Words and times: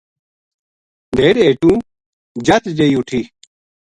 ڈھیڈ 1.15 1.35
ہِیٹُو 1.45 1.71
جَت 2.45 2.63
جئی 2.77 2.93
اُ 2.97 3.01
ٹھی 3.07 3.21